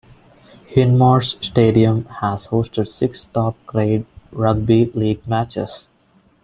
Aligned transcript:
Hindmarsh 0.65 1.37
Stadium 1.45 2.05
has 2.05 2.47
hosted 2.47 2.87
six 2.87 3.25
top 3.25 3.55
grade 3.67 4.07
rugby 4.31 4.85
league 4.95 5.27
matches. 5.27 5.85